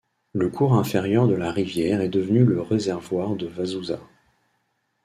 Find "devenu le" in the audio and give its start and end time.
2.09-2.59